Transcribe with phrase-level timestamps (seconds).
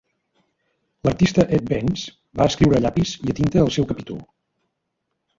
[1.07, 2.05] L'artista Ed Benes
[2.41, 4.23] va escriure a llapis i a tinta el seu capítol.